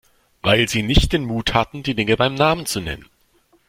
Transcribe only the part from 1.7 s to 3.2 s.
die Dinge beim Namen zu nennen.